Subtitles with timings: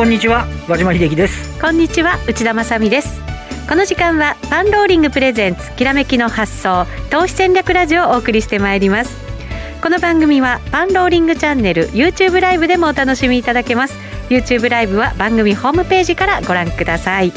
[0.00, 1.60] こんにちは和島秀樹です。
[1.60, 3.20] こんにちは内田まさです。
[3.68, 9.14] この時間はパンローリングプレゼンツきらめきの発想投資戦略ラジオをお送りしてまいります。
[9.82, 13.98] この番組はパンローリングチャンネル YouTube ライブでもお楽しみいただけます。
[14.30, 17.30] YouTube ライブは番組ホームページからご覧ください。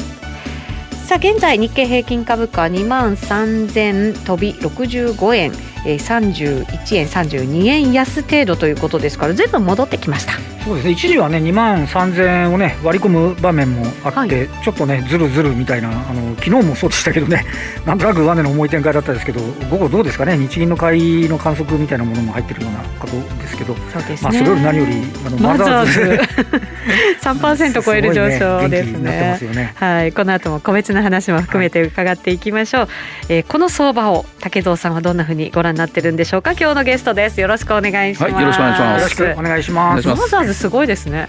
[1.06, 5.52] さあ現在日経平均株価2万3000飛び65円。
[5.84, 10.32] えー、31円32円安程度ということですからずいぶん戻ってきました。
[10.64, 10.92] そうですね。
[10.92, 17.44] 一時はね2万3000円をね割り込む場面もあって、はい、ちょっとねずるずるみたいなあの昨日もそうでしたけどね
[17.84, 24.92] なんとなく上値の重い展開だったんですけど午後どうですかね日銀の買いの観測みたいなものも入ってるようなことですけどそうです、ね、まあ、それより何より
[25.26, 26.20] あの マザーズ。
[27.20, 30.12] 3%超える上昇ですね、ね、はい。
[30.12, 32.90] この後も個別の話も含めて伺っていきましょう、はい、
[33.30, 36.52] えー、この相場を竹蔵さんはどんなふうにご覧になってるんでしょうか？
[36.52, 37.40] 今日のゲストです。
[37.40, 39.00] よろしくお願いします、はい、よろしくお願いします。
[39.00, 40.08] よろしくお願いします。
[40.08, 41.06] マザーズすごいです。
[41.06, 41.26] ね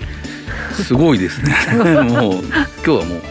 [0.72, 0.94] す。
[0.94, 1.54] ごいですね。
[2.04, 2.44] もう今
[2.84, 3.22] 日はもう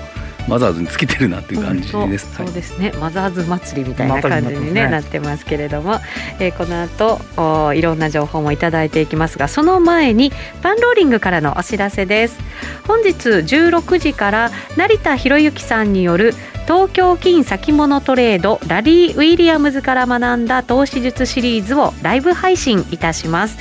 [0.48, 2.34] マザーズにつけてるなっていう感じです。
[2.34, 6.00] そうですね、マザーズ祭りみたいな感じに、ね、なってますけれども、
[6.38, 12.38] えー、この後おいろんな情報もいただいていきますが、その前にパンローリングからのお知らせです。
[12.86, 23.58] 本日16時から成田博之さんによる東京金先物トレードラリー・ウィリアムズから学んだ投資術シリーズをライブ配信いたします。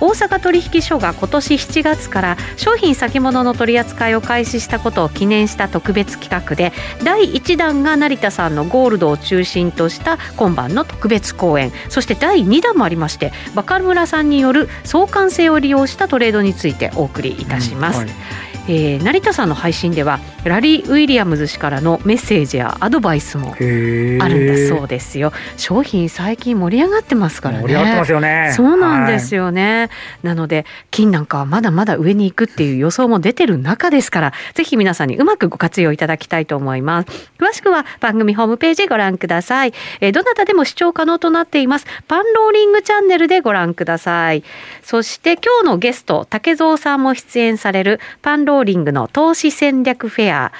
[0.00, 11.72] 大阪取引所が今年7月から商品先物の取り扱いを開始したことを記念した特別企画で第1弾が成田さんのゴールドを中心とした今晩の特別講演。
[11.88, 18.00] そして第2弾もありましてバカル村さんによる相関性を利用したトレードについてお送りいたします。
[18.00, 18.55] うんはい。
[18.68, 25.32] えー、成田さんの配信ではラリー・ウィリアムズ氏からのメッセージやアドバイスもあるんだそうですよ。
[25.56, 27.62] 商品最近盛り上がってますからね。
[27.62, 28.52] 盛り上がってますよね。
[28.56, 29.88] そうなんですよね、はい、
[30.22, 37.30] なので金なんかはまだまだ上に行くっていう予想も出てる中ですからぜひ皆さんにうまくご活用いただきたいと思います。
[37.38, 41.86] 詳しくは番組ホームページご覧ください、えー、どなたでも視聴可能となっています。
[42.08, 44.42] パンローリングチャンネルでご覧ください。
[44.82, 50.52] そして今日のゲスト竹蔵さんも出演されるパンローリングの投資戦略フェア。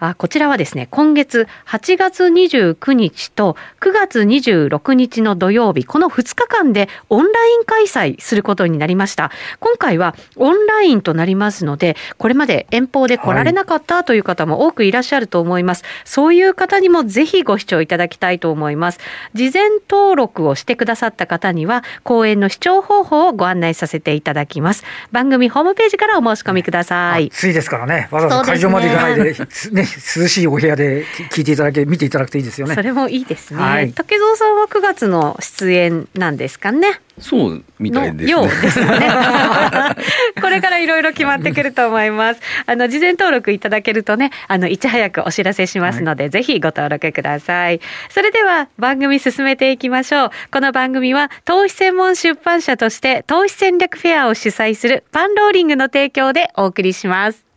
[0.00, 9.30] あこちらはですね、今月8月29日と9月26日の土曜日、この2日間でオンライン開催することになりました。
[9.60, 15.82] 今回はオンラインとなりますので、これまで遠方で来られなかったという方も多くいらっしゃると思います。
[15.84, 19.00] はい、そういう方にもぜひご視聴いただきたいと思います。
[19.34, 24.82] 事前登録をしてくださった方には、講演の視聴方法をご案内させていただきます。
[25.12, 27.26] 番組ホームページからお申し込みください。
[27.26, 28.08] 暑いですからね。
[28.10, 29.34] わざわざ会場まで行かないで、
[29.72, 38.48] ね涼しいお部屋で聞いていただけ見ていただくといいですよねそれもいいですね、はい、竹蔵さんは9月の出演なんですかねそうみたいですね。
[38.62, 38.88] ですね
[40.40, 42.40] これからいろいろ決まってくると思います。
[42.66, 47.80] あの事前登録いただけるとね、あのいち早くお知らせしますので、はい、ぜひご登録ください。
[48.08, 50.30] それでは番組進めていきましょう。
[50.50, 57.49] この番組は投資専門出版社として投資戦略フェアを主催するパンローリングの提供でお送りします。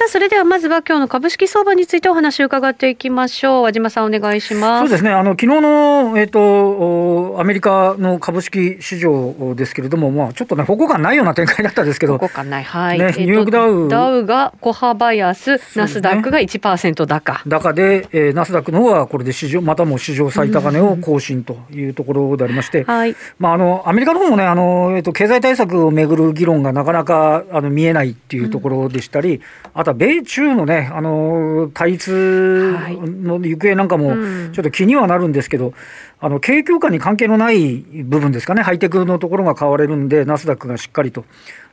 [0.00, 3.62] さあそれではまずは今日の株式相場についてお話を伺っていきましょう。
[3.64, 4.80] 和島さんお願いします。
[4.80, 5.10] そうですね。
[5.10, 12.14] あの昨日のえっ、ー、とアメリカの株式市場ですけれどもまあちょっとね方向感ないような展開だったんですけど。
[12.14, 12.64] 方向感ない。
[12.64, 13.88] はい、ね、ニューヨークダウ。
[13.88, 17.42] ダウが小幅安、ね、ナスダックが1%高。
[17.46, 23.14] 高で、えー、ナスダックの方はこれで市場またも史上最高値を更新というところでありまして、はい。
[23.38, 29.42] まああのアメリカの方もねあのえっ、ー、と経済対策をめぐる議論がなかなかあの見えないっていうところでしたり、うん、
[29.74, 32.76] あとは米中のね、あの対立
[33.22, 34.14] の行方なんかも、
[34.52, 35.74] ちょっと気にはなるんですけど、
[36.20, 41.24] あの景況感に関係のない部分ですかね、ハイテクのところが買われるんで、ナスダックがしっかりと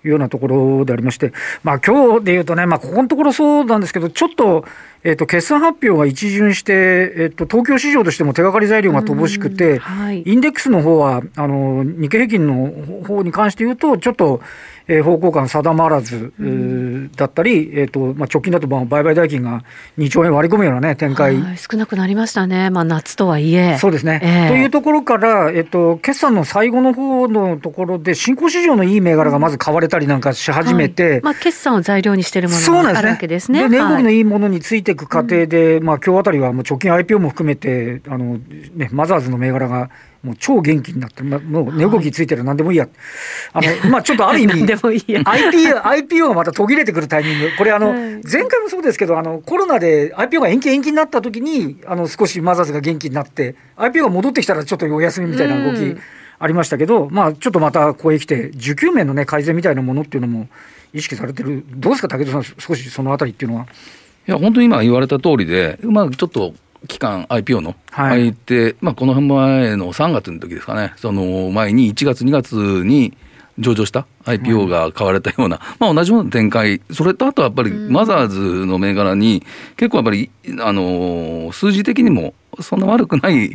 [0.03, 1.33] いうようなところでありまして、
[1.63, 4.65] まあ今日でいうとね、まあ、ここのところそうなんですけど、ちょっと、
[5.07, 14.42] えっと、決算発表が一巡して、えっと、東京市場としても手がかり材料が乏しくて、はい、インデックスの方はあの日経平均の方に関して言うと、ちょっと、
[14.89, 19.63] えー、方向感定まらず、うん、だったり、えーとまあ、直近だと売買代金が
[19.98, 23.77] 2兆円割り込むような、ね、展開、少なくなりましたね、まあ、夏とはいえ。
[23.77, 33.63] そうですね、えー、というところから、えーと、決算の最後の方のところで、新興市場のいい銘柄がまず買われたりなんかし始めて、はい、まあ、決算を材料にしているものがあるわけですね。
[33.63, 39.89] で、ね、値動きのいいものについていく過程で、うん、まあ今日あたりはもう直近 IPO も含めて、あのね、マザーズの銘柄が
[40.23, 42.89] もう超元気になって、ま、もう値動きついてる何でもいいや。
[43.53, 47.51] あの、まあちょっとある意味、 IPO、IPO がまた途切れてくるタイミング。
[47.57, 55.97] これあの、前回もそうですけど、あの、コロナで IPO が延期延期になった時に、あの、少しマザーズが元気になって、IPO が戻ってきたらちょっとお休みみたいな動き。
[56.39, 60.47] ありましたけど、まあ、ちょっとまたここへ来て、需給面の、ね、改善みたいなものっていうのも
[60.94, 63.67] 意識されてる、どうですか、武田さん、少しそのあたりっていうのは。
[64.27, 66.53] いや、本当に今言われた通りで、まあ、ちょっと
[66.88, 73.13] 期間、IPO の相手、はい、まあ、この前の3月の時ですかね、その前に1月、2月に
[73.57, 79.44] 上場した IPO が買われたような、まあ、同じような展開、それとあとはやっぱりマザーズの銘柄に、
[79.77, 83.50] 結構やっぱり、あの数字的にもそんな悪くない、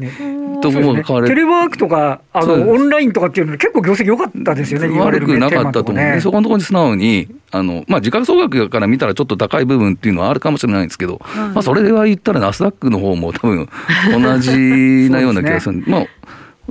[0.60, 11.20] ところが買われ、テレワークとかあのオンラインとかっていうの結構業績良かったですよね、悪くなかったと思う、ね、そこのところに素直に、あのまあ、時価総額から見たらちょっと高い部分っていうのはあるかもしれないんですけど、
[11.54, 13.68] まあ、それでは言ったらナスダックの方も多分
[14.12, 15.78] 同じなような気がする。
[15.78, 16.06] ね、まあ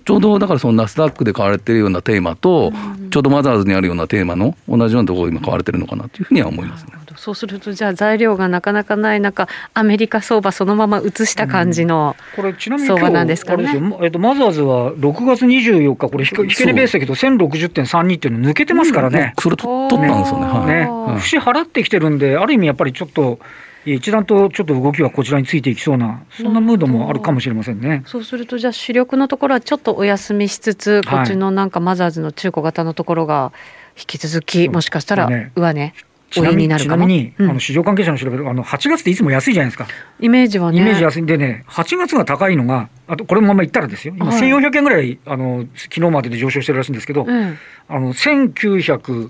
[0.04, 2.72] ちょうどだからそのナスダックで買われてるようなテーマと、
[3.12, 6.94] ちょうどマザーズにあるようなテーマの同じようなところ今買われてるのかなというふうには思いますね。
[7.18, 13.72] そうするとじゃあ材料がなかなかない中アメリカ相場そのまま移した感じの相場なんですかね。
[13.74, 19.34] うん、えっと、マザーズは6月24日これ引け値ベースだけど1060.32っていうの抜けてますからね。
[19.38, 20.46] うん、それと取ったんですよね。
[20.48, 23.40] はい、ね、節払ってきてるんである意味やっぱりちょっと。
[23.86, 28.04] 一段とちょっと動きはこちらについていきそうな、そんなムードもあるかもしれませんね。
[28.06, 33.52] そうすると、じゃあ、主力のところはちょっとお休みしつつ、こっちのなんかマザーズの中古型のところが、
[33.98, 35.94] 引き続き、もしかしたら上値、
[36.32, 39.86] ちなみに、ちなみに、あの市場関係者の調べる、あの8月っていつも安いじゃないですか。
[40.20, 40.80] イメージはね。
[40.80, 47.58] イメージ安いんでね、8月が高いのが、あとこれもまま言ったらですよ、今、1400円ぐらい、あの昨日までで上昇してるらしいんですけど、うん、
[47.90, 49.30] あの1900、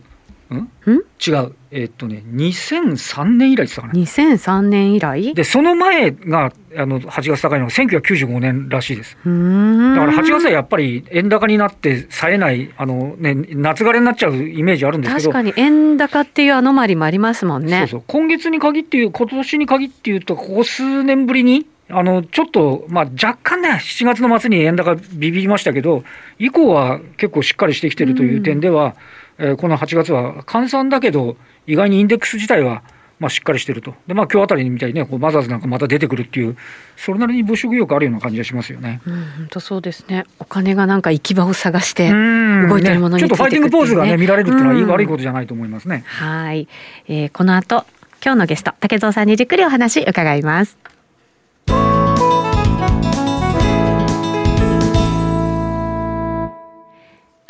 [0.56, 0.69] ん？
[1.25, 1.56] 違う。
[1.74, 3.94] えー、っとね、2003年以来って言ったかな。
[3.94, 5.33] 2003年以来？
[5.33, 9.15] で、その前が、あの、8月高いのが1995年らしいです。
[9.15, 15.31] だから8月はやっぱり円高になって冴えない、あのね、夏枯れになっちゃうイメージあるんですけど。
[15.31, 17.80] 確かに円高っていうアノマリもありますもんね。
[17.80, 18.03] そうそう。
[18.07, 26.03] 今月に限っていう、今年に限っていうと、ここ数年ぶりに、あの、ちょっと、まあ、若干ね、7月の末に円高ビビりましたけど、
[26.39, 28.95] 以降は結構しっかりしてきてるという点では、
[29.38, 32.83] えー、この8月は換算だけど、意外にインデックス自体は、
[33.19, 33.93] まあ、しっかりしてると。
[34.07, 36.57] で、まあ、今日あたりみたいにね、こうマザーズなんかまた出てくるっていう、
[36.97, 38.99] それなりに物色意欲あるような感じがしますよね。
[39.05, 40.25] うん、本当そうですね。
[40.39, 46.03] お金がなんか行き場を探して動いてるものに、ね、ちょっとファイティングポーズがね、見られるっていうのは悪いことじゃないと思いますね。
[46.07, 46.67] はい。
[47.07, 47.85] えー、この後、
[48.23, 50.77] 今日のゲスト、竹蔵さんにじっくりお話伺います。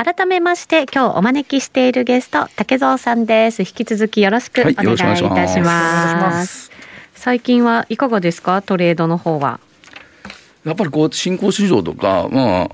[0.03, 3.61] 改めまして今日お招きしているゲスト竹蔵さんです。
[3.61, 6.71] 引き続きよろしくお願いいたします,、
[7.13, 8.63] 最近はいかがですか？
[8.63, 9.59] トレードの方は。
[10.65, 12.69] やっぱりこう新興市場とかまあ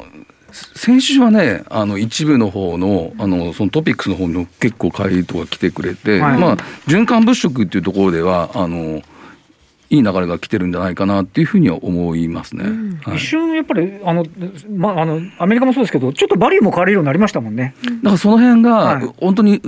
[0.54, 6.58] 先週はね、あの一部の方のあのそのトピックスの方の結構回答が来てくれて、はい、まあ
[6.88, 9.02] 循環物色っていうところではあの
[9.90, 13.00] いい流れが来てるんじゃないかなっていうふうには思いますね、うん。
[13.04, 14.26] はい、一瞬やっぱりあの、
[14.76, 17.76] まあ、あのアメリカもそうですけどちょっとバリューも変わるようになりましたもんね。
[17.84, 19.62] だからその辺が本当に、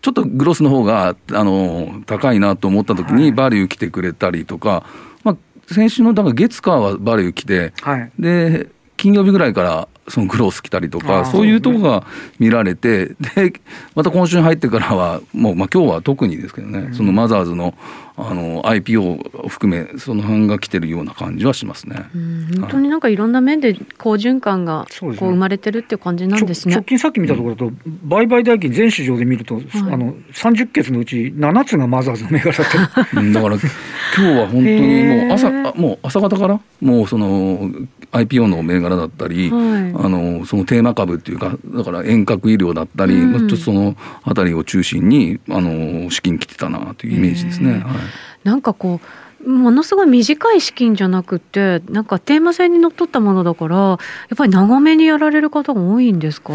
[0.00, 4.84] ちょっとグロスの方があの高いなと思ったときに、バリュー来てくれたりとか、
[5.24, 5.36] まあ、
[5.74, 12.06] 先週のだから月火はバリュー来て、はい、で金曜日ぐらいからそのグロース来たりとか、そういうとこが
[12.38, 13.52] 見られて、で、
[13.94, 17.74] また今週に入ってからは、もう、まあ今日は特にですけどね、そのマザーズの
[18.20, 21.96] あの IPO を含め、その辺が来てるような感じはしますね。
[22.58, 26.74] 本当になんかいろんな面で好循環がこう生まれてるっていう感じなんですね。
[26.74, 27.72] 直近さっき見たところだと、
[28.04, 33.62] 売買代金全市場で見ると、はい、あの30決のうち7つがマザーズの銘柄だっただから今
[34.16, 37.70] 日は本当にもう朝、もう朝方からもうその
[38.12, 47.72] IPO の銘柄だったり、はい、あのそのテーマ株っていうか、だから遠隔医療だったり、うん、ちょっとそのあたりを中心にあの資金来てたなというイメージですね。
[47.72, 47.82] はい、
[48.44, 49.00] なんかこ
[49.44, 53.98] うものすごい短い資金じゃなくてなんかテーマ性にのっとったものだからやっ
[54.36, 56.52] ぱり長めにやられる方が多いんですか？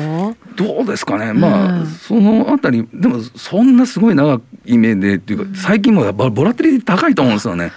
[0.57, 7.71] どうですかね、まあ、そのあたりでもそんなすごい長い目でっていうか最近もやっぱボラティリティ高いと思うんですよね。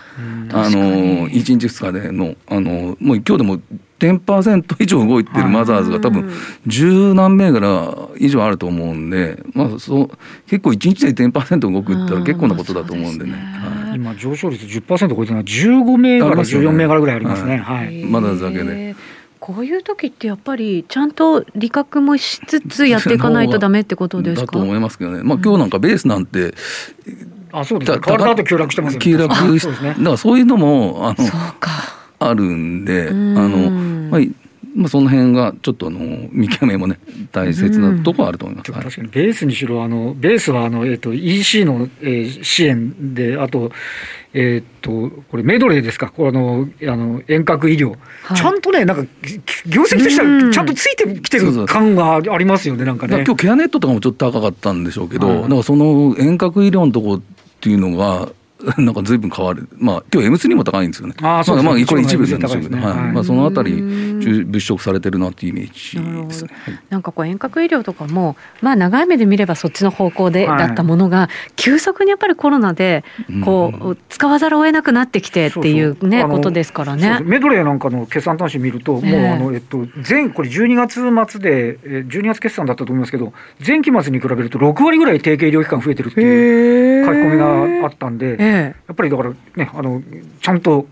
[0.52, 3.60] あの1日2日でのあのもう今日でも
[3.98, 6.30] 10%以上動いてるマザーズが多分
[6.66, 10.10] 十何銘柄以上あると思うんで、まあ、そう
[10.46, 13.32] 結構1日で10%動くって言ったら結構なことだと思うんでね。
[13.32, 17.56] はい、今上昇率10%超えてるのは15銘柄、14銘柄ぐらいありますね。
[17.56, 18.94] はい、マザーズだけで。
[19.38, 24.46] こういう時ってやっぱりちゃんと利確もしつつやっていかないとダメってことですか？
[24.46, 25.22] だと思いますけどね。
[25.22, 26.54] まあ今日なんかベースなんて、
[27.52, 27.98] あそうですね。
[28.04, 29.04] 変わった後急落してますよね。
[29.04, 31.28] 急落し、 ね、だからそういうのもあの
[32.18, 33.70] あるんで、あの
[34.10, 34.20] まあ
[34.76, 35.98] まあ、その辺がちょっとあの
[36.30, 36.98] 見極めもね
[37.32, 43.72] 大切なところあると思います、うん、確かにベースにしろあのベースはあの、えーと、EC の、えー、支援であと、
[44.34, 49.10] えー、っとこれメドレーですか、このあの遠隔医療、はい、ちゃんとね、なんか
[49.66, 53.24] 業績としてはちゃんとついてきてる感がありますよね、なんかね。
[53.24, 57.20] 今日ケアネットとかもちょっと高かったんでしょうけど、はい、だからその遠隔医療のとこっ
[57.62, 58.28] ていうのが、
[58.78, 59.68] なんか随分変わる。
[59.76, 61.14] まあ、今日 M3 も高いんですよね。
[61.22, 61.74] ああ、そうですね。
[61.74, 63.12] まあ、これ一部なんですけど、ね、はい。
[63.12, 66.50] まあ、そのあたり、物色されてるなっていうイメージですね。
[66.88, 73.04] なんかこう遠隔医療とかも、まあ、長い目で見ればそっちの方向で、だったものが、急速にやっぱりコロナで、
[73.44, 77.20] こう、使わざるを得なくなってきてっていうね、ことですからね。
[77.24, 83.32] メドレーなんかの決算端子見ると、もう、あの、えっと、前、これ12月末で、12月決算だったと思いますけど、
[83.64, 90.02] 前期末に比べると6割ぐらい提携医療機関増えてるっていう書き込みがあったんで、やっぱりだからね、あの
[90.40, 90.86] ちゃんと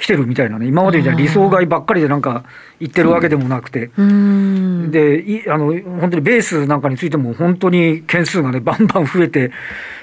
[0.00, 2.44] 来てるみたいなね、今までみたいな理想外ばっかりでなんか
[2.80, 5.66] 言ってるわけでもなくて、うん、でいあの
[6.00, 9.52] 本当にベースなんかについても、本当に件数がね、バンバン増えて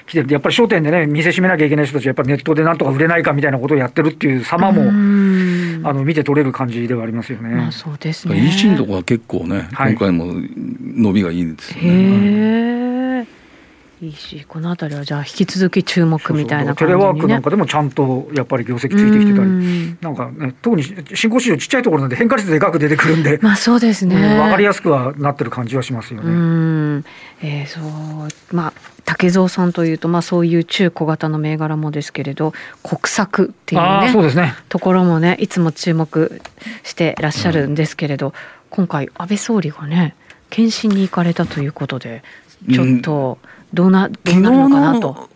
[0.06, 7.48] きてる、やっぱり商店でね、店閉めなきゃいけない人たち、やっぱりネットでなんとか売れないかみたいなことをやってるっていう様も、あの見て取れる感じではありますよね。
[7.54, 8.38] まあ、そうですね。
[8.38, 10.32] EC のとこは結構ね、今回も
[10.80, 12.87] 伸びがいいですよね。
[14.00, 19.98] いいし、この辺りはじゃあ引き続き注目みたいな感じ、ね、テレワークなんかでもちゃんとやっぱり業績ついてきてたり、ん。
[20.00, 26.30] なんかね、特に新興市場ちっちゃいところなんで変化率でかく出てくるんで、まあそうですね、うん、分かりやすくはなってる感じはしますよね。
[26.30, 27.04] うん。
[27.42, 28.54] えー、そう。
[28.54, 28.72] まあ
[29.04, 32.52] 竹蔵さんというと、まあ、そういう中小型の銘柄もですけれど
[32.82, 34.54] 国策っていうねそうですね。
[34.68, 36.40] ところもねいつも注目
[36.84, 38.32] してらっしゃるんですけれど、うん、
[38.70, 40.14] 今回安倍総理がね
[40.50, 42.22] 検診に行かれたということで
[42.70, 43.38] ちょっと。
[43.42, 45.28] うんどうな、どうなるのかなと。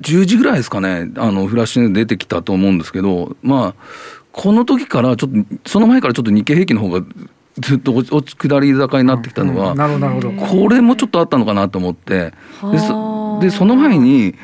[0.00, 3.84] 10時ぐらいですかね、あのフラッシュ出てきたと思うんですけど、まあ、
[4.32, 7.04] この時からちょっと、その前からちょっと日経平均の方が
[7.58, 12.32] ずっと落ち下り坂になってきたのは、なるほどこれもちょっとあったのかなと思って、
[12.62, 12.78] で
[13.40, 14.34] でその前に、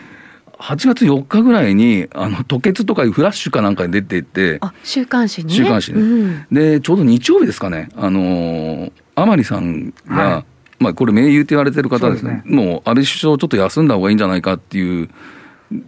[0.59, 10.45] 8月4日ぐらいに、あの、吐血とかいうフラッシュかなんかに出ていて、あ、週刊誌に、週刊誌に、うん、で、ちょうど日曜日ですかね、あの甘利さんが、はい
[10.79, 12.57] まあ、これ、盟友と言われてる方ですね、うすね。
[12.57, 15.09] もう安倍首相、ちょっと休んだ方がいいんじゃないかっていう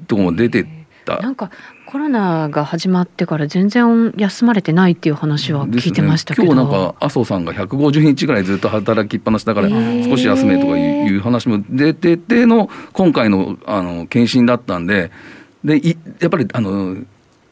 [0.07, 0.67] ところも出て
[1.09, 1.19] た。
[1.19, 1.51] なんか
[1.87, 15.11] コロナが始まってから全然休まれてないっていう話は聞いてましたけど、ね、今日なんか麻生さんが150日ぐらいずっと働きっぱなしだから少し休めとかいう話も出てての今回のあの検診だったんで
[15.65, 15.81] で
[16.21, 16.99] やっぱりあの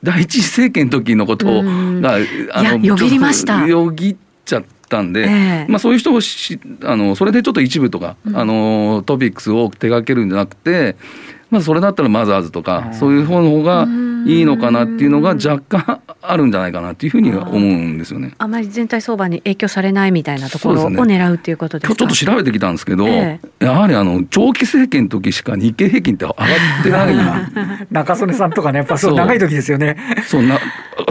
[0.02, 2.18] 第一次政権の時のことが、
[2.52, 3.66] あのよぎりました。
[3.66, 10.96] よぎっちゃったんで、えー、まあ、そういう人をしあのそれでちょっと一部とか、うん、あのトピックスを手掛けるんじゃなくて
[11.50, 13.86] まあ、それだったらマザーズとか、そういう方の方が
[14.26, 18.34] いいのかなっていうのが若干あるんじゃないかなっていうふうには思うんですよね。
[18.38, 26.44] あまり全体相場に影響されないみたいなところを狙うっていうことですか、ね、今日ちょっと調べてきたんですけど、ええ、やはりあの長期政権の時しか日経平均って上が
[26.80, 27.86] ってない。
[27.92, 29.14] 中曽根さんとかね、やっぱそう。
[29.14, 29.96] 長い時ですよね。
[30.26, 30.58] そうな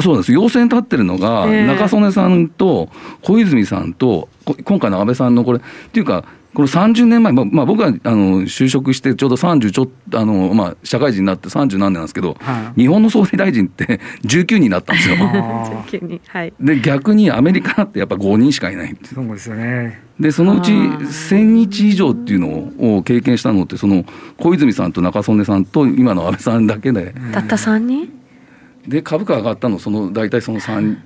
[0.02, 2.90] そうです要線立ってるのが、中曽根さんと
[3.22, 4.30] 小泉さんと
[4.64, 5.62] 今回の安倍さんのこれっ
[5.92, 6.26] ていうか
[6.56, 15.16] この30年前、まあ、まあ、僕はあの就職してちょうど30ちょっと、あの、まあ、社会人になって30何年なんですけど、はい、日本の総理大臣って19人になったんですよ。
[15.18, 16.22] 19人。
[16.28, 16.54] はい。
[16.60, 20.02] で、逆にアメリカってやっぱ5人しかいないそうですよね。
[20.18, 24.06] で、そのうち1000日以上っていうのを経験したのって、その
[24.38, 27.14] 小泉さんと中曽根さんと今の安倍さんだけで。
[27.34, 28.15] たった3人？
[28.88, 30.98] で株価上がったのその大体その3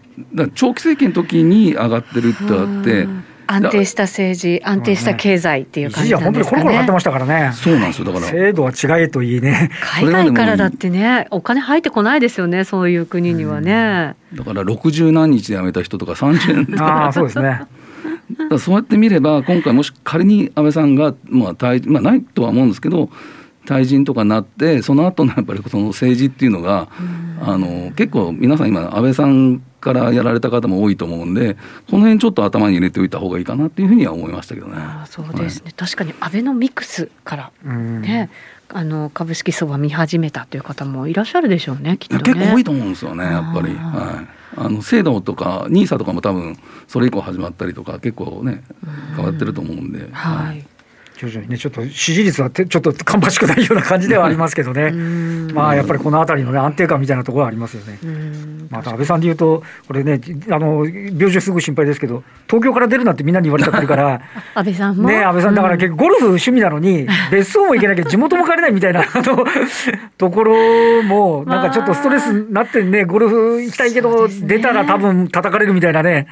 [0.53, 3.07] 長期政権の時に上がってるってあって。
[3.51, 6.61] 安定した政治、安定した経済っていう感じなんですかね。
[6.61, 7.51] 本当にコロコロなってましたからね。
[7.55, 8.05] そうなんですよ。
[8.05, 8.25] だから。
[8.27, 9.71] 制度は違えといいね。
[9.81, 14.15] 海外からだってね、お金入ってこないですよね、そういう国にはね。
[14.35, 17.61] だから60何日で辞めた人とか30年ああ、そうですね。
[18.59, 23.09] そうやって見れば、今回もし仮に安倍さんが、まあ、退まあ、ないとは思うんですけど、
[23.69, 26.87] 退陣とかなって、その後のやっぱりその政治っていうのが、
[27.39, 31.53] あの結構皆さん今、安倍さんからやられた方も多いと思うんで、
[31.89, 34.73] この辺ちょっと頭に入れておいた方がいいかなっていうふうには思いましたけどね。
[34.77, 38.31] あそうですね、はい、確かにアベノミクスからね、
[38.69, 43.75] あの株式相場見始めたという方もいらっしゃるでしょうね、きっと、ね、結構多いと思うんですよね、やっぱり。
[43.75, 46.57] はい、あの制度とか、ニーサとかも多分
[46.87, 48.63] それ以降始まったりとか、結構ね、
[49.15, 50.09] 変わってると思うんで。
[50.11, 50.65] はい、はい
[51.19, 54.91] 徐々にね、ちょっと支持率はちょっと芳しくないような感じではありますけどね、
[55.53, 57.99] まあやっぱりこのあたりの、ね、安定感みたいなところはありますよね。
[58.69, 64.21] また安倍さんでいうと、これね、あの病状すぐ心配ですけど、東京から出るなってみんなに言われちゃってるから、
[64.55, 69.03] 安倍さんも、ね、安倍さん、だから結構、ゴルフ趣味なのに、 別荘も行けなきゃ地元も帰れないみたいな
[70.17, 76.27] ところも、なんかちょっとストレスになってね、ゴルフ行きたいけど、出たら多分叩かれるみたいなね、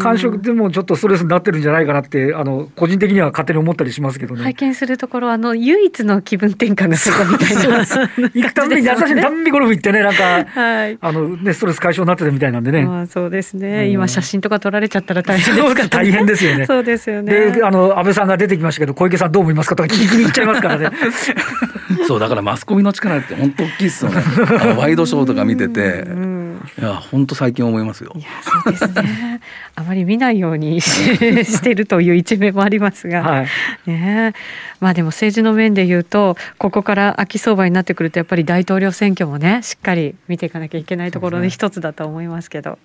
[0.00, 4.23] 感触でもちょっとストレスになってるんじゃないかなって、あの個人的には勝手に思ったりしますけど。
[4.26, 4.42] けどね。
[4.42, 7.84] 拝見するところ、あの、唯一の気分転換がそこみたいな。
[8.34, 12.84] 行くたびに、優しいたんびゴルフ行ってね、なんか、はい、あの、ね、ストレス解消になってたみたいなんでね。
[12.84, 13.88] まあ、そうですね。
[13.88, 16.66] 今、写真とか撮られちゃったら大変ですから、大変ですよね。
[16.66, 17.50] そうですよね。
[17.50, 20.90] で、あの、安倍さんが出てきましたけど、小池さんどう思いますかとか聞きに行っちゃいますからね。
[22.06, 24.22] そう、だからマスコミの力って本当大きいですよね。
[24.76, 26.06] ワイドショーとか見てて。
[26.78, 28.12] いや、本当最近思いますよ。
[28.16, 29.40] いや、そうですね。
[29.74, 33.22] あまり見ないようにしてるという一面もありますが。
[33.22, 33.46] はい、
[33.86, 34.32] ね
[34.80, 42.78] まあでも政治の面で言うと、ここから秋相場になってくると、やっぱり大統領選挙もね、しっかり見ていかなきゃいけないところの一つだと思いますけど。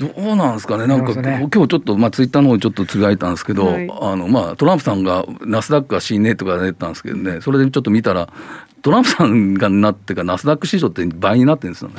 [0.00, 8.32] どうなんですかね、なんか、ね、今日ちょっと、まあ、ツイッターの方にちょっとつぶやいたんですけど、はい、あのまあ、トランプさんがナスダックが死ねとか出たんですけどね、それでちょっと見たら、
[8.80, 11.96] トランプさんがなってか、ナスダック市場って倍になってるんですよね。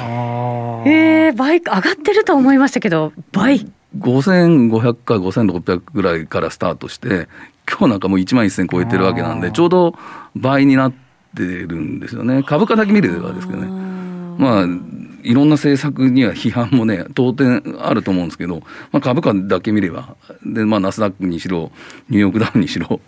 [0.88, 3.67] えー、倍、上がってると思いましたけど、倍。
[4.00, 7.27] 5500か5600ぐらいからスタートして、
[7.70, 9.93] 今日なんかもう1万1000超えてるわけなんで、ちょうど
[10.36, 10.93] 倍になっ
[11.38, 12.41] てるんですよね。
[12.43, 13.67] 株価だけ見ればですけどね。
[14.38, 14.65] まあ
[15.23, 18.61] いろんな政策には批判もね、当然あると思うんですけど、
[18.91, 21.71] まあ、株価だけ見れば、で、まあ、ナスダックにしろ、
[22.09, 22.99] ニューヨークダウンにしろ、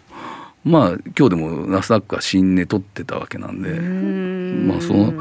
[0.63, 4.67] まあ、今日でもナスダックは新値取ってたわけなんで、ん。
[4.67, 5.11] まあ、その、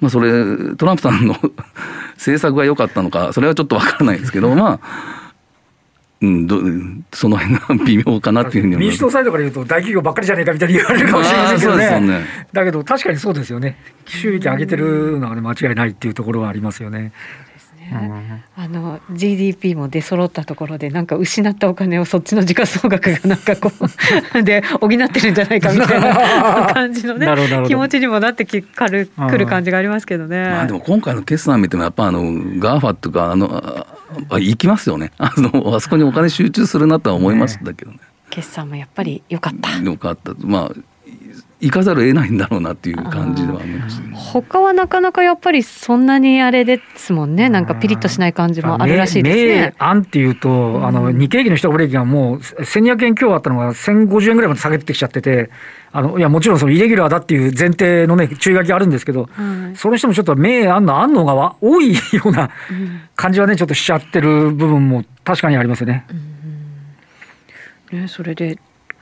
[0.00, 1.34] まあ、それ、トランプさんの
[2.16, 5.23] 政策が良かったのか、それはちょっとわからないですけど、まあ、
[6.24, 6.56] うん、ど
[7.12, 12.26] その辺が微妙かなっていうふうに民主党サイドから言うと、大企業ばっかりじゃねえかみたいに言われるかもしれませんけどね、ね。
[12.52, 13.76] だけど確かにそうですよね、
[14.06, 17.12] 収益上げてるのは、ね、間違いないっていうところはありますよね。
[18.56, 23.70] あの GDP も出揃ったところでなんか失ったお金をそっちの時価総額がなんかこ
[24.34, 27.26] う で補ってるんじゃないかみたいな感じのね
[27.66, 30.44] 気持ちにもなってきかるくる感じがありますけどね。
[30.44, 32.22] まあでも今回の決算見てもやっぱあの
[32.58, 33.86] GAFA とかあの
[34.30, 37.98] あ行きますよね あのあそこにお金集中するなとは思いましたけどね。
[37.98, 39.78] ね決算もやっぱり良かった。
[39.78, 40.32] 良かった。
[40.40, 40.93] まあ
[41.60, 47.48] 行かざるを得ないんだろうなっていう感じではありました、ね、他はなかなかやっぱりそんなにあれですもんね。
[47.48, 49.74] なんかピリッとしない感じもあるらしいですね。
[49.78, 55.50] 案っていうと、あの日経平均の下ブレーキがもう1200円今日あったのが1050円ぐらいまで下げてきちゃってて
[55.92, 62.50] あのいやもちろんそのイレギュラーだっていう前提のね注意書きあるんですけど、はい、それにしてもちょっと明暗の暗のが多いような
[63.14, 66.04] 感じはねちょっとしちゃってる部分も確かにありますよね。
[67.92, 68.58] うん、ねそれで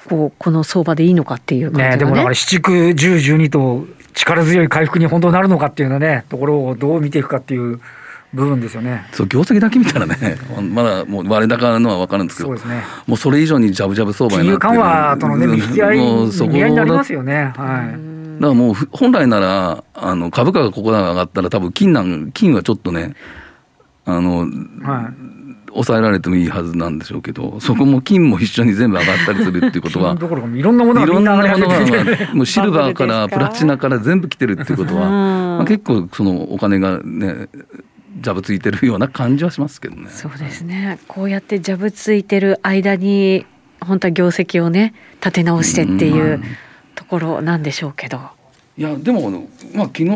[0.08, 7.80] こうこの相場でいいのかっていう感じ、ねね、でもだから七区十十二と力強い回復に本当になるのかっていうのねところをどう見ていくかっていう
[8.34, 9.06] 部分ですよね。
[9.12, 10.16] そう業績だけ見たらね、
[10.72, 17.52] まだもう割高のは分かるんですけど、そうですね、もうそれ以上にジャブジャブ相場になって金融緩和とのね、引き合い、引き合いになりますよね。
[17.56, 18.12] はい。
[18.40, 23.14] だからもう本来ならあの株価がここで上がったら多分金なん金はちょっとね
[24.06, 24.48] あの、はい、
[25.74, 37.48] 抑えられてもいいはずなんでしょうけど、そこも金も一緒に全部上がったりするっていうことは、いろんなものがみんな上がりもうシルバーからプラチナから全部来てるっていうことは、まあ、結構そのお金がね、
[38.20, 40.10] ジャブついてるような感じはしますけどね。
[40.10, 40.98] そうですね。
[41.08, 43.46] こうやってジャブついてる間に、
[43.80, 46.42] 本当は業績をね、立て直してっていう
[46.94, 48.20] ところなんでしょうけど。
[48.78, 49.30] いやでも、
[49.74, 50.06] まあ、昨日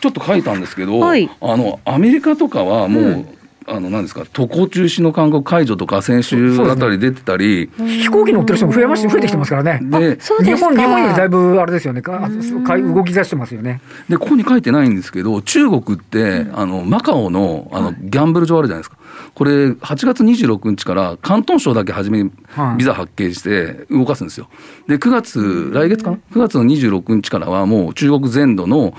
[0.00, 3.28] ちょっと書いたんですけど、はい、あのアメリカとかはもう、うん
[3.66, 9.80] あの、なんですか、渡航中止の勧告解除とか、先週あたり出てたり、ね、飛行機乗ってる人も増えまして、増えてきてますからね。
[9.82, 13.80] で、日本、日本よりだいぶあれですよね、動き出してますよね。
[14.08, 18.96] で、ここに書いてないんですけど、中国って、あの、マカオの、あの、ギャンブル場あるじゃないですか。
[19.34, 22.30] これ、8月26日から広東省だけ初めに
[22.76, 24.48] ビザ発見して動かすんですよ。
[24.88, 28.94] で、9月、来月かな ?9 月の26日からはもう中国全土の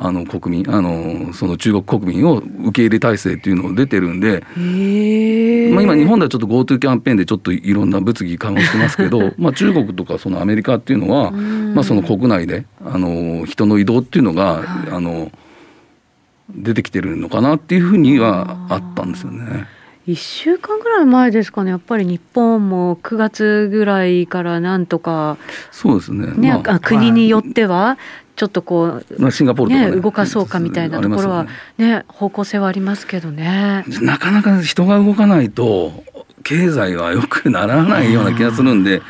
[0.00, 4.44] あの国民あの、その中国国民を受け入れ体制っていうのを出てるんで、
[5.72, 15.30] まあ、今、日本ではちょっと GoTo キャンペーンでちょっといろんな物議緩和してますけど、 まあ中国とかそのアメリカっていうのは、まあ、その国内であの人の移動っていうのが、あの
[16.50, 19.66] 出てきてるのかなっていうふうにはあったんですよね。
[20.08, 25.36] 1週間ぐらい前ですかね、やっぱり日本も9月ぐらいからなんとか、
[25.70, 27.98] そうですね、ねまあ、国によっては、
[28.38, 29.96] ちょっとこう、まあ、シンガポールとか、ね。
[29.96, 31.44] ね、動かそうかみたいなところは
[31.76, 33.84] ね、ね方向性はありますけどね。
[34.00, 36.04] なかなか人が動かないと、
[36.44, 39.02] 経済はよくならないような気がするんで、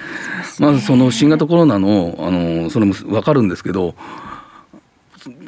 [0.59, 3.95] まずその新型コロナの、あのそれも分かるんですけど、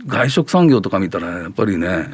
[0.07, 2.07] 外食産業とか見たら、やっぱりね、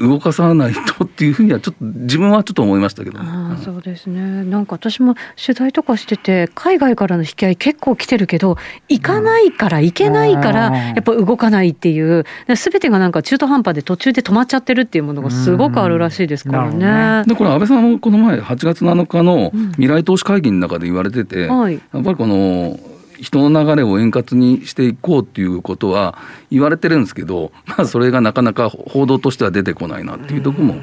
[0.00, 3.24] 動かさないとっていうふうには、ちょっと自分はちょっと思いましたけどね。
[3.28, 4.44] あそうですね。
[4.44, 8.56] なんか私も取材とかしてて、海外からの引き合い結構来てるけど、
[8.88, 17.24] 行かないから、行けないから、やっぱ動かないっていう、すべてがなんか中途半端で途中で止まっちゃってるっていうものがすごくあるらしいですからね。
[17.26, 22.78] でこれ安倍さんもこの前8月7日の未来投資会議の中で言われてて、うんはい、やっぱりこの
[23.20, 26.18] 人の流れを円滑にしていこうっていうことは
[26.50, 30.74] 言われてるんですけど、まあ、それがなかなか報道としては出てこないなっていうところも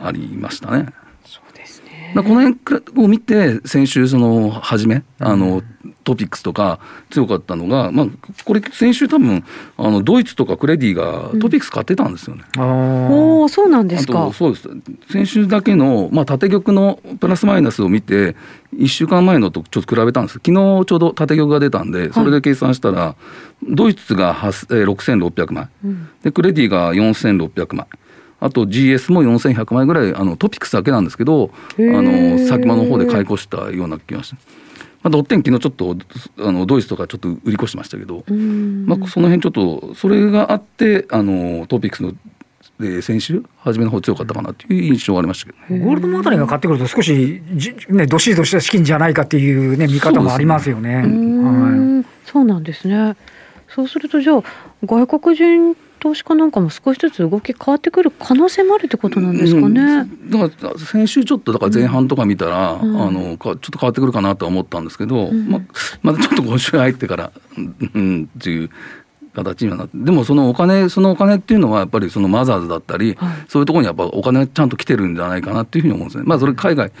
[0.00, 0.86] ありましたね。
[1.24, 2.12] そうですね。
[2.14, 5.62] この辺を見て先週その初めあの
[6.08, 8.06] トピックスとか強かったのが、まあ、
[8.44, 9.44] これ、先週多分
[9.76, 12.44] あのドイツとかクレディがトピックス買ってたんですよね。
[12.56, 14.30] うん、おそうなんですか。
[14.32, 14.68] そうです。
[15.10, 18.36] 先週だけの、まあ、縦玉のプラスマイナスを見て、
[18.78, 23.16] 1週間前のとちょっと比べたんです、昨日ちょうど縦玉が出たんで、それで計算したら、は
[23.62, 27.86] い、ドイツが6600枚、うん、で、クレディが4600枚。
[28.40, 34.36] あと GS も4100枚ぐらいあのトピックスだけなんですけどあの先間の方で買い越したような気がして。
[35.02, 35.96] まあ、ドッテン昨日ちょっと
[36.38, 42.12] あのドイツとかちょっと売り越してましたけど、まあ、その辺ちょっとそれがあってあのトピックスの
[42.78, 50.96] で先週初めの方強かったかなという印象がありましたけど、ね、ゴールドマンタリーが買ってくると少しじ、ね、どっしりとした資金じゃないかっていう、ね、見方もありますよね。
[50.96, 53.16] はい、そうなんですね。
[53.68, 54.42] そうするとじゃあ
[54.84, 59.82] 外国人投資家なんかも少しずつ動き変わってくる可能性もあるってことなんですかね。
[59.82, 65.60] うん、だから先週ちょっとだから前半とか見たら、うん、あのちょっと変わってくるかなとは思ったんですけど、うん、ま
[66.02, 67.32] まだちょっと今週入ってから、
[67.94, 68.70] うん、っていう
[69.38, 76.24] 形にはなってでもそのお金そのお金っていうのはやっぱりそのマザーズだったり、はい、そういうところにやっぱお金ちゃんと来てるんじゃないかなっていうふうに思うんですね。
[76.26, 76.92] まあそれ海外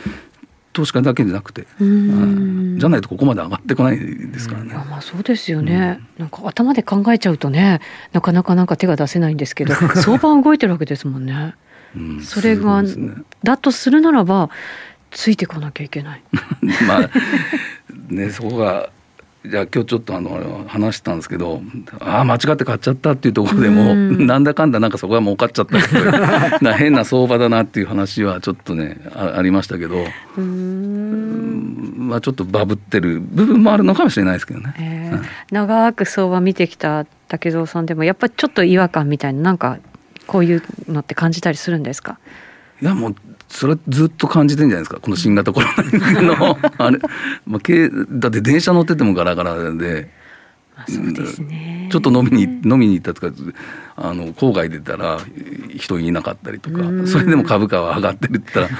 [0.72, 4.74] 投資家だけじゃなくて、じゃないとここまで上がってこないですからね。
[4.74, 7.80] まあそうですよね、うん、なんか頭で考えちゃうとね
[8.12, 11.54] なかなかなんか手が出せないんですけど 相場動いてるわけですもんね。
[11.96, 14.50] うん、それが、ね、だとするならば
[15.10, 16.22] ついてこなきゃいけない。
[16.86, 17.10] まあ
[18.08, 18.90] ねそこが
[19.46, 21.62] じゃあ今日ちょっとあの話したんですけど
[22.00, 25.78] ああ間違って買っちゃったっていうところでも、ん、 なんだかんだなんかそこは儲かっちゃった
[26.60, 30.04] な変な相場だなっていう話はちょっとねあありましたけど
[31.96, 34.74] まあちょっとバブってる部分もあるのかもしれないですけどね。
[34.78, 35.22] えー、
[35.52, 39.78] 長く相場見てきた竹蔵さんでもやっぱりちょっと違和感みたいななんか
[40.26, 42.18] こういうのって感じたりするんですか？
[42.80, 43.16] いやもう
[43.48, 45.00] それずっと感じてんじゃないですか。
[45.00, 45.66] この新型コロ
[46.12, 46.98] ナの あれ、
[47.46, 47.60] まあ、
[48.10, 50.16] だって電車乗っててもガラガラで。
[50.86, 53.36] そうですね、ちょっと飲みに飲みに行ったとか
[53.96, 55.18] あの郊外出たら
[55.76, 58.74] 人いなかったりとかそれでも株価は上がってるって言った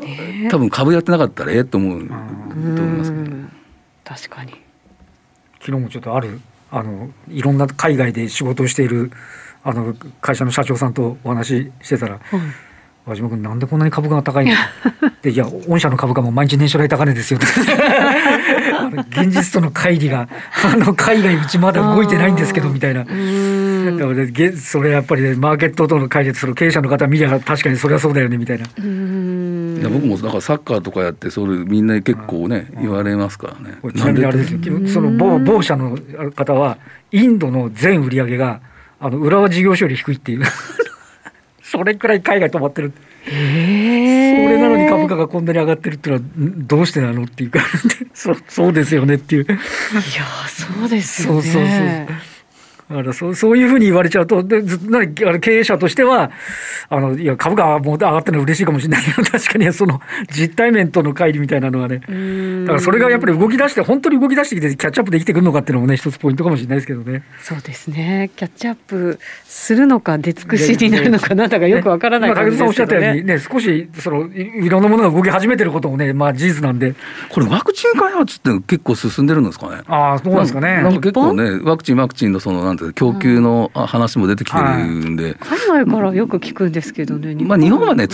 [0.00, 3.36] ら、ね、多分株やってなかったらええと思うと思いますけど、
[4.04, 4.52] 確かに。
[5.58, 9.10] 昨日もちょっとあるあのいろんな海外で仕事をしている
[9.64, 12.52] あの会社の社長さんとお話ししてたら、うん
[13.04, 14.52] 和島君なんでこんなに株価が高いの？
[15.22, 17.40] でいや御社の株価も毎日年初来高値ですよ
[19.10, 20.28] 現実との乖離が
[20.64, 23.04] あの海外うちまだ動いてないんですけどみたいな。
[24.56, 28.64] それやっぱり、ね、マーケットとの乖離その経営者の方見りゃ確かにそれはそうだよねみたいな。
[28.64, 28.68] い
[29.82, 33.78] や僕もだからサッカーとかやってそれみんな結構ね言われますからね。
[33.94, 34.60] ちなみにあれですよ。
[34.88, 35.98] その某某社の
[36.34, 36.78] 方は
[37.10, 38.60] インドの全売り上げが
[39.00, 40.42] あの浦和事業所より低いっていう
[41.72, 42.92] それくらい海外止まってる。
[43.24, 46.28] それなのに株価がこんなに上がってるっていうのは
[46.66, 47.60] どうしてなのっていうか
[48.12, 49.44] そそうですよねっていう。
[49.44, 49.56] いや
[50.48, 51.42] そうですよね。
[51.42, 52.31] そうそうそう。
[52.92, 54.78] だからそうそういうふうに言われちゃうと、でず
[55.40, 56.30] 経営者としては、
[56.90, 60.00] あのいや株価はもう上がってるのは嬉しいかもしれないけど、 確かにその
[60.30, 67.22] 実体面との乖離みたいなのはね、だからそれがやっぱり動き出して、本当に動き出してきて、キャッチアップできてくるのかっていうのもね、一つポイントかもしれないですけどね。
[67.40, 76.94] そうですね、キャッチアップするのか、出尽くしになるのかなんだかよくわからない感じですけど、ね、竹内さんおっしゃったようにね、少しそのいろんなものが動き始めてることもね、まあ、事実なんで。
[77.30, 79.82] これ、ワクチン開発って結構進んでるんですかね？
[79.86, 80.82] ああ、そうなんですかね。
[81.00, 88.08] 結構ね、ワクチン、ワクチンのそのなんていう供給の話も出てきてるんで、海外からよく聞くんですけどね、まあ、日本はね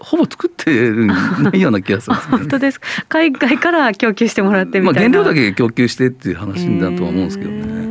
[0.00, 7.81] ほぼ作ってるないような気がする本当です海外から供給してもらってみたいな、まあ、原料だけ供給してっていう話だとは思うんですけどね。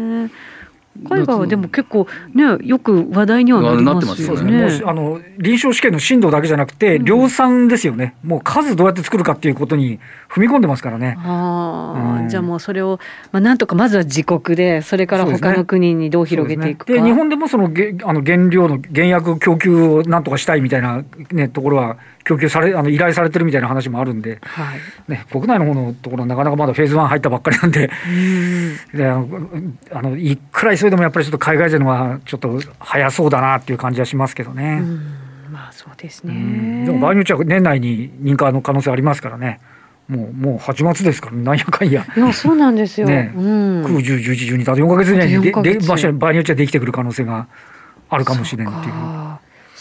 [1.07, 4.67] 海外はでも結構ねよく話題にはなってますよね。
[4.67, 4.81] ね。
[4.85, 8.15] あの臨床試験の進度だけじゃなくて、量産ですよね。
[8.23, 9.99] もう数どうやって作るかっていうことに
[10.29, 11.17] 踏み込んでますからね。
[11.19, 12.99] ああ、うん、じゃあもうそれを
[13.31, 16.93] まあなんとかまずは自国でそれから他の国にどう広げていくか。
[16.93, 24.79] で、ね、日本でもそのげあの原料の原薬供給をなんとかしたいみたいなねところは供給されあの依頼されてるみたいな話もあるんで、はい。
[25.07, 27.89] ね、国内の方のところはなかなかまだフェーズ1入ったばっかりなんで、
[28.93, 29.27] であの
[29.91, 34.81] あのいくらそれでもやっぱりちょっと海外勢のはちょっと早そうだなっていう感じはしますけどね。
[35.51, 36.85] まあそうですね。
[36.85, 39.59] でも場合によっては年内に認可の可能性ありますからね。
[40.07, 42.03] もうもう8月ですからなんやかんや。
[42.17, 43.05] いやそうなんですよ。
[43.05, 47.47] ね、うん、9、10、11、12だと4か月以内にでで場合によってはできてくる可能性が
[48.09, 48.93] あるかもしれんっていう。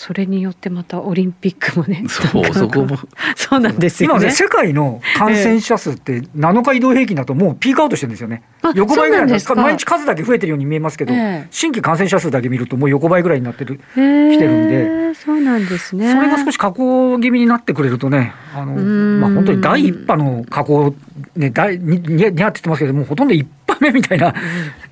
[0.00, 2.02] それによってまたオリンピックもね。
[2.08, 2.98] そう、そこも。
[3.36, 8.42] そうなんですよ、ね、今ね、世界の感染者数って7日移動平均だともうピークアウトしてるんですよね。
[8.74, 11.12] 横ばいぐらいですか毎日数だけ増えてるように見えますけど、
[11.50, 15.14] 新規感染者数だけ見るともう横ばいぐらいになってる、来てるんで。
[15.14, 16.10] そうなんですね。
[16.10, 20.94] それが少し下降気味になってくれるとね、あの、まあ本当に第一波の下降、
[21.36, 23.46] ね、第2、2波って言ってますけども、ほとんど一
[23.80, 24.34] 目みたいな、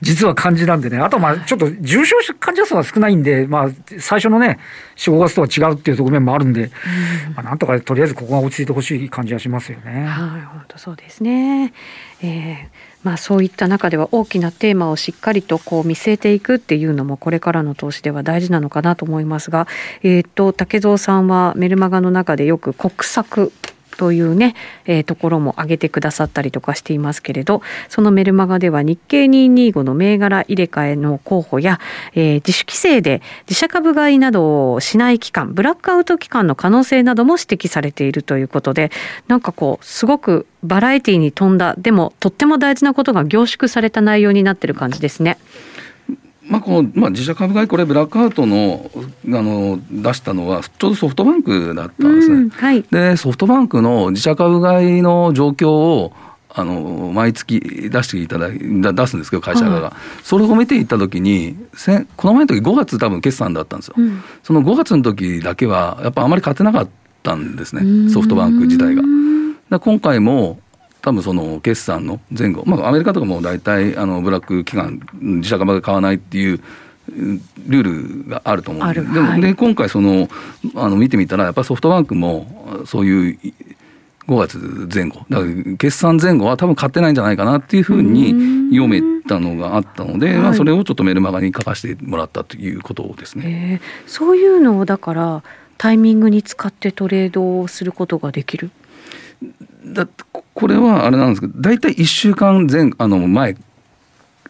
[0.00, 4.58] 実は感じなんでね、あとまあちょっと重症患者数は少ないんで、まあ、最初のね、
[4.96, 6.70] 4、5月とは違うっていう側面もあるんで、
[7.34, 10.04] まあ、なんとかとりあえずここが落ち着いてほしい感じはしますよね。
[10.06, 11.72] はい、本当そうですね。
[12.22, 19.68] えーまあ、そういった中では大きなテーマをしっかりとこう見据えていくっていうのもこれからの投資では大事なのかなと思いますが、
[20.02, 23.52] えーと竹蔵さんはメルマガの中でよく国策
[23.98, 24.54] というね、
[24.86, 31.80] えー、ところも挙げてくださったりとかしていますけれどそのメルマガでは日経225の銘柄入れ替えの候補や、
[32.14, 38.92] えー、自主規制で自社株買いなどをしない期間ブラックアウト期間の可能性なども指摘されているということで
[39.26, 45.38] なんかこうすごくバラエティに富んだでもとっても大事なことが凝縮された内容になってる感じですね。
[46.48, 52.50] まあこのまあ、自社株買い、これ、ブラックアウトのあの出したのは、ちょうどソフトバンクだったんですね。
[52.50, 56.12] はい、で、ソフトバンクの自社株買いの状況を、
[56.50, 66.88] あの毎月出していただ出すんですけど、会社側が、はい、それを見ていったときに、せこの前の時5月、多分決算だったんですよ、うん、その5月の時だけは、やっぱあまり勝てなかっ
[67.22, 69.02] たんですね、ソフトバンク自体が。
[69.78, 70.58] 今回も
[71.02, 76.60] 多分その決算の前後、まあ、アメリカとかも大体あのブラック期間、自社株が買わないっていう
[77.66, 80.28] ルールがあると思うんで、でも、で今回その
[80.74, 83.38] あの見てみたら、やっぱりソフトバンクもそういう
[84.26, 93.80] 5月前後、だから決算前後は多分買ってないんじゃないかなっていうふうに読めたのがあったので、まあ、それをちょっとメルマガに書かせてもらったということですね。
[94.06, 95.42] そういうのをだから
[95.78, 98.70] タイミングに使ってトレードをすることができる
[99.84, 100.08] だ
[100.54, 103.56] これはあれなんですけど大体1週間前あの前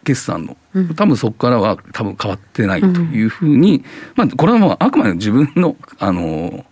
[0.03, 0.57] 決算の、
[0.95, 6.65] 多分そこからは多分変わってないというふうに、ん、まあこれはもうあくまで自分のあの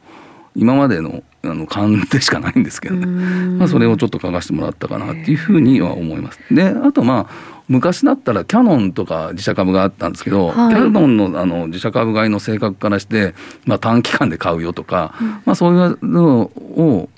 [0.56, 6.40] 今までのあの勘でしかないんですけどね、まあ、それをちょっと書かせてもらったかなっていうふうには思います。
[6.52, 17.10] であとまあ昔だったらキャノンとか自社株があったんですけど、はい、キャノンのあの自社株買いの性格からして、まあ、短期間で買うよとか、うん、まあ、そういうのを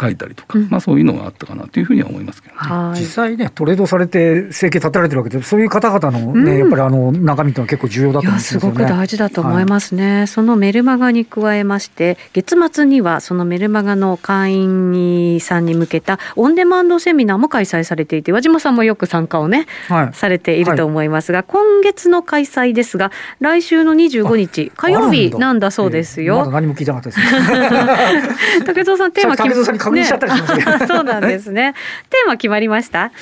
[0.00, 23.10] 書いたりとか、うん、まあ、そういうのがあったかなというふうには思いますけど、ね、実際ね、トレードされて、生計立てられてるわけで、そういう方々のね、うん、やっぱりあの中身というのは結構重要だと思うんですよ、ね、すごく大事だと思いますね、はい、そのメルマガに加えまして、月末にはそのメルマガの会員にさんに向けたオンデマンドセミナーも開催されていて、和島さんもよく参加をね、はい、されていると思いますが、はい、今月の開催ですが、
[23.40, 26.38] 来週の25日、火曜日なんだそうですよ。
[26.38, 29.54] まだ何も聞いてなかったです、ね、 竹蔵さん、テーマ決め
[29.90, 31.74] 確認しちゃったりしましたけど、 そうなんですね。
[32.08, 33.12] テーマ決まりました？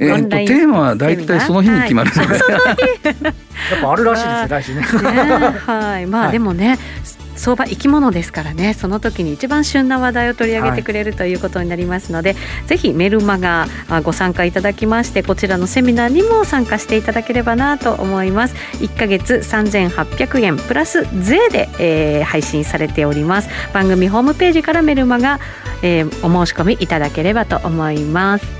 [0.00, 2.28] えー、とテーマは大体その日に決まる、はい、
[3.08, 4.82] やっぱあるらしいです来週ね。
[4.82, 6.78] はい、まあでもね、
[7.38, 8.74] 相場生き物ですからね。
[8.74, 13.66] その時に一番旬な話題を取り上げてくれるということになりますので、ぜひメルマガ
[14.02, 18.54] ご参加いただきましてこちらのセミナーにも参加していただければなと思います。
[18.80, 23.48] 1ヶ月3800円プラス税で、えー、配信されております。
[23.72, 25.38] 番組ホームページからメルマガ、
[25.82, 28.57] えー、お申し込みいただければと思います。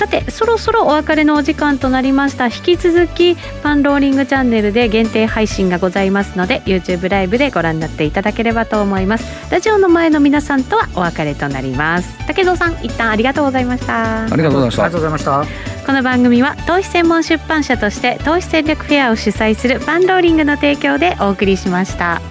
[0.00, 2.46] さてそろそろお別れのお時間となりました。
[2.46, 9.52] 引き続きパンローリングチャンネルで限定配信がございますので YouTube ライブでご覧になっていただければと思います。
[9.52, 12.16] ラジオの前の皆さんとはお別れとなります。
[12.26, 14.24] 竹蔵さん一旦ありがとうございました。
[14.24, 14.84] ありがとうございました。
[14.84, 15.70] ありがとうございました。
[15.84, 22.22] この番組は投資専門出版社として投資戦略フェアを主催するパンローリングの提供でお送りしました